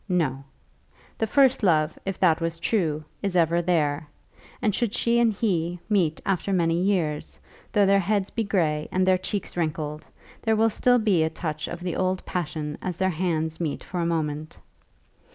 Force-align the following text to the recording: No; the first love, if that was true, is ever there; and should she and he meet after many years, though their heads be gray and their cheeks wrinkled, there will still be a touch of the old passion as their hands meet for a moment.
No; 0.09 0.43
the 1.19 1.27
first 1.27 1.61
love, 1.61 1.95
if 2.07 2.19
that 2.21 2.41
was 2.41 2.57
true, 2.59 3.05
is 3.21 3.35
ever 3.35 3.61
there; 3.61 4.07
and 4.59 4.73
should 4.73 4.95
she 4.95 5.19
and 5.19 5.31
he 5.31 5.79
meet 5.89 6.19
after 6.25 6.51
many 6.51 6.73
years, 6.81 7.39
though 7.71 7.85
their 7.85 7.99
heads 7.99 8.31
be 8.31 8.43
gray 8.43 8.89
and 8.91 9.05
their 9.05 9.19
cheeks 9.19 9.55
wrinkled, 9.55 10.07
there 10.41 10.55
will 10.55 10.71
still 10.71 10.97
be 10.97 11.21
a 11.21 11.29
touch 11.29 11.67
of 11.67 11.81
the 11.81 11.95
old 11.95 12.25
passion 12.25 12.79
as 12.81 12.97
their 12.97 13.11
hands 13.11 13.59
meet 13.59 13.83
for 13.83 13.99
a 13.99 14.05
moment. 14.07 14.57